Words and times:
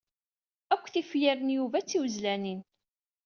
Akk 0.73 0.85
tifyar 0.93 1.39
n 1.41 1.53
Yuba 1.55 1.79
d 1.83 1.85
tiwezlanin. 1.87 2.61